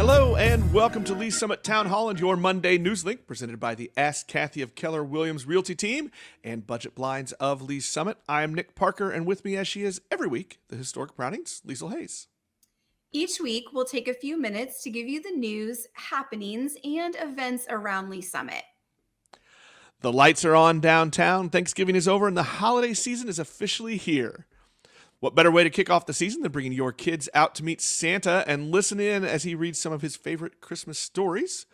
Hello 0.00 0.34
and 0.34 0.72
welcome 0.72 1.04
to 1.04 1.14
Lee's 1.14 1.38
Summit 1.38 1.62
Town 1.62 1.84
Hall 1.84 2.08
and 2.08 2.18
your 2.18 2.34
Monday 2.34 2.78
News 2.78 3.04
Link 3.04 3.26
presented 3.26 3.60
by 3.60 3.74
the 3.74 3.90
Ask 3.98 4.26
Kathy 4.26 4.62
of 4.62 4.74
Keller 4.74 5.04
Williams 5.04 5.44
Realty 5.44 5.74
Team 5.74 6.10
and 6.42 6.66
Budget 6.66 6.94
Blinds 6.94 7.32
of 7.32 7.60
Lee's 7.60 7.84
Summit. 7.84 8.16
I 8.26 8.42
am 8.42 8.54
Nick 8.54 8.74
Parker 8.74 9.10
and 9.10 9.26
with 9.26 9.44
me 9.44 9.58
as 9.58 9.68
she 9.68 9.82
is 9.82 10.00
every 10.10 10.26
week, 10.26 10.58
the 10.68 10.76
historic 10.76 11.14
Brownings, 11.16 11.60
Liesl 11.66 11.92
Hayes. 11.92 12.28
Each 13.12 13.38
week, 13.42 13.74
we'll 13.74 13.84
take 13.84 14.08
a 14.08 14.14
few 14.14 14.40
minutes 14.40 14.82
to 14.84 14.90
give 14.90 15.06
you 15.06 15.20
the 15.20 15.36
news, 15.36 15.86
happenings, 15.92 16.76
and 16.82 17.14
events 17.16 17.66
around 17.68 18.08
Lee's 18.08 18.30
Summit. 18.30 18.64
The 20.00 20.14
lights 20.14 20.46
are 20.46 20.56
on 20.56 20.80
downtown, 20.80 21.50
Thanksgiving 21.50 21.94
is 21.94 22.08
over, 22.08 22.26
and 22.26 22.38
the 22.38 22.42
holiday 22.42 22.94
season 22.94 23.28
is 23.28 23.38
officially 23.38 23.98
here. 23.98 24.46
What 25.20 25.34
better 25.34 25.50
way 25.50 25.64
to 25.64 25.70
kick 25.70 25.90
off 25.90 26.06
the 26.06 26.14
season 26.14 26.40
than 26.40 26.50
bringing 26.50 26.72
your 26.72 26.92
kids 26.92 27.28
out 27.34 27.54
to 27.56 27.64
meet 27.64 27.82
Santa 27.82 28.42
and 28.46 28.70
listen 28.70 28.98
in 28.98 29.22
as 29.22 29.42
he 29.42 29.54
reads 29.54 29.78
some 29.78 29.92
of 29.92 30.00
his 30.00 30.16
favorite 30.16 30.62
Christmas 30.62 30.98
stories? 30.98 31.66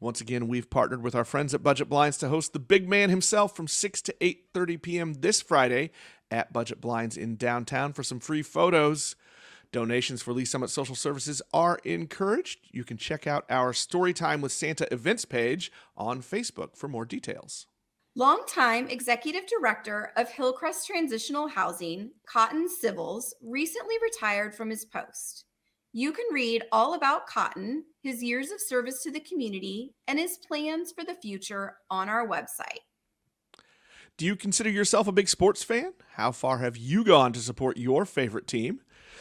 Once 0.00 0.20
again, 0.20 0.48
we've 0.48 0.68
partnered 0.68 1.00
with 1.00 1.14
our 1.14 1.24
friends 1.24 1.54
at 1.54 1.62
Budget 1.62 1.88
Blinds 1.88 2.18
to 2.18 2.28
host 2.28 2.52
the 2.52 2.58
big 2.58 2.88
man 2.88 3.08
himself 3.08 3.54
from 3.54 3.68
6 3.68 4.02
to 4.02 4.14
8:30 4.20 4.82
p.m. 4.82 5.14
this 5.14 5.40
Friday 5.40 5.92
at 6.28 6.52
Budget 6.52 6.80
Blinds 6.80 7.16
in 7.16 7.36
downtown 7.36 7.92
for 7.92 8.02
some 8.02 8.18
free 8.18 8.42
photos. 8.42 9.14
Donations 9.70 10.20
for 10.20 10.32
Lee's 10.32 10.50
Summit 10.50 10.70
Social 10.70 10.96
Services 10.96 11.40
are 11.54 11.78
encouraged. 11.84 12.58
You 12.72 12.82
can 12.82 12.96
check 12.96 13.28
out 13.28 13.44
our 13.48 13.72
Storytime 13.72 14.40
with 14.40 14.50
Santa 14.50 14.92
events 14.92 15.24
page 15.24 15.70
on 15.96 16.20
Facebook 16.20 16.76
for 16.76 16.88
more 16.88 17.04
details. 17.04 17.68
Longtime 18.18 18.88
executive 18.88 19.46
director 19.46 20.10
of 20.16 20.28
Hillcrest 20.28 20.88
Transitional 20.88 21.46
Housing, 21.46 22.10
Cotton 22.26 22.66
Sibbles, 22.66 23.26
recently 23.40 23.94
retired 24.02 24.56
from 24.56 24.70
his 24.70 24.84
post. 24.84 25.44
You 25.92 26.10
can 26.10 26.24
read 26.32 26.64
all 26.72 26.94
about 26.94 27.28
Cotton, 27.28 27.84
his 28.02 28.20
years 28.20 28.50
of 28.50 28.60
service 28.60 29.04
to 29.04 29.12
the 29.12 29.20
community, 29.20 29.94
and 30.08 30.18
his 30.18 30.36
plans 30.38 30.90
for 30.90 31.04
the 31.04 31.14
future 31.14 31.76
on 31.92 32.08
our 32.08 32.26
website. 32.26 32.80
Do 34.18 34.26
you 34.26 34.34
consider 34.34 34.68
yourself 34.68 35.06
a 35.06 35.12
big 35.12 35.28
sports 35.28 35.62
fan? 35.62 35.92
How 36.14 36.32
far 36.32 36.58
have 36.58 36.76
you 36.76 37.04
gone 37.04 37.32
to 37.34 37.38
support 37.38 37.76
your 37.76 38.04
favorite 38.04 38.48
team? 38.48 38.80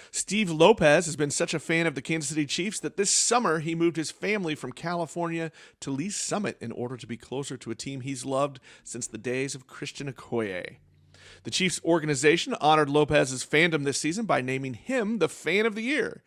Steve 0.10 0.50
Lopez 0.50 1.06
has 1.06 1.16
been 1.16 1.30
such 1.30 1.54
a 1.54 1.60
fan 1.60 1.86
of 1.86 1.94
the 1.94 2.02
Kansas 2.02 2.30
City 2.30 2.48
Chiefs 2.48 2.80
that 2.80 2.98
this 2.98 3.12
summer 3.12 3.60
he 3.60 3.76
moved 3.76 3.96
his 3.96 4.10
family 4.10 4.56
from 4.56 4.72
California 4.72 5.52
to 5.82 5.92
Lee's 5.92 6.16
Summit 6.16 6.58
in 6.60 6.72
order 6.72 6.98
to 6.98 7.06
be 7.06 7.16
closer 7.16 7.58
to 7.58 7.70
a 7.70 7.76
team 7.76 8.02
he's 8.02 8.26
loved 8.26 8.60
since 8.84 9.06
the 9.06 9.20
days 9.20 9.54
of 9.54 9.68
Christian 9.68 10.12
Okoye. 10.12 10.78
The 11.44 11.52
Chiefs 11.52 11.80
organization 11.86 12.56
honored 12.60 12.90
Lopez's 12.90 13.46
fandom 13.46 13.84
this 13.84 14.00
season 14.00 14.26
by 14.26 14.42
naming 14.42 14.74
him 14.74 15.20
the 15.20 15.30
Fan 15.30 15.68
of 15.68 15.76
the 15.76 15.84
Year. 15.84 16.24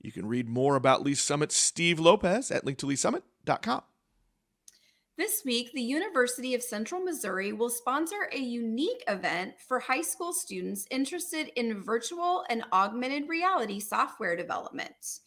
You 0.00 0.12
can 0.12 0.24
read 0.24 0.48
more 0.48 0.76
about 0.76 1.02
Lee's 1.02 1.20
Summit's 1.20 1.58
Steve 1.58 2.00
Lopez 2.00 2.50
at 2.50 2.64
linktoleesummit.com. 2.64 3.82
This 5.16 5.42
week, 5.44 5.70
the 5.72 5.80
University 5.80 6.56
of 6.56 6.62
Central 6.62 7.00
Missouri 7.00 7.52
will 7.52 7.70
sponsor 7.70 8.28
a 8.32 8.38
unique 8.38 9.04
event 9.06 9.54
for 9.60 9.78
high 9.78 10.02
school 10.02 10.32
students 10.32 10.86
interested 10.90 11.52
in 11.54 11.80
virtual 11.80 12.44
and 12.50 12.64
augmented 12.72 13.28
reality 13.28 13.78
software 13.78 14.34
development. 14.34 15.20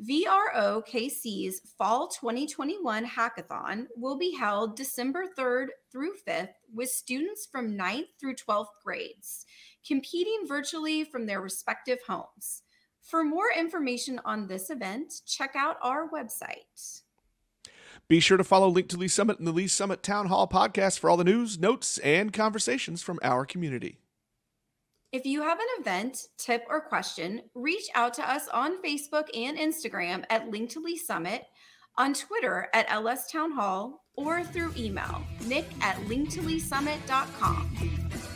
VROKC's 0.00 1.60
Fall 1.76 2.08
2021 2.08 3.04
Hackathon 3.04 3.88
will 3.94 4.16
be 4.16 4.34
held 4.34 4.74
December 4.74 5.26
3rd 5.38 5.66
through 5.92 6.14
5th 6.26 6.54
with 6.74 6.88
students 6.88 7.44
from 7.44 7.76
9th 7.76 8.08
through 8.18 8.36
12th 8.36 8.68
grades, 8.82 9.44
competing 9.86 10.46
virtually 10.48 11.04
from 11.04 11.26
their 11.26 11.42
respective 11.42 11.98
homes. 12.08 12.62
For 13.02 13.22
more 13.22 13.52
information 13.54 14.18
on 14.24 14.46
this 14.46 14.70
event, 14.70 15.12
check 15.26 15.52
out 15.54 15.76
our 15.82 16.08
website. 16.08 17.02
Be 18.08 18.20
sure 18.20 18.36
to 18.36 18.44
follow 18.44 18.68
Link 18.68 18.88
to 18.90 18.96
Lee's 18.96 19.14
Summit 19.14 19.38
and 19.38 19.48
the 19.48 19.52
Lee's 19.52 19.72
Summit 19.72 20.02
Town 20.02 20.26
Hall 20.26 20.46
podcast 20.46 21.00
for 21.00 21.10
all 21.10 21.16
the 21.16 21.24
news, 21.24 21.58
notes, 21.58 21.98
and 21.98 22.32
conversations 22.32 23.02
from 23.02 23.18
our 23.20 23.44
community. 23.44 23.98
If 25.12 25.26
you 25.26 25.42
have 25.42 25.58
an 25.58 25.66
event, 25.80 26.28
tip, 26.38 26.64
or 26.68 26.80
question, 26.80 27.42
reach 27.54 27.88
out 27.96 28.14
to 28.14 28.30
us 28.30 28.46
on 28.48 28.80
Facebook 28.82 29.24
and 29.34 29.58
Instagram 29.58 30.24
at 30.30 30.50
Link 30.50 30.70
to 30.70 30.80
Lee's 30.80 31.04
Summit, 31.04 31.46
on 31.98 32.14
Twitter 32.14 32.68
at 32.72 32.90
LS 32.90 33.30
Town 33.30 33.50
Hall, 33.50 34.04
or 34.14 34.44
through 34.44 34.72
email, 34.76 35.22
nick 35.46 35.66
at 35.80 35.96
linktoleesummit.com. 36.02 38.32